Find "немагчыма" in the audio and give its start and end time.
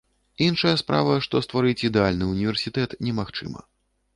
3.07-3.61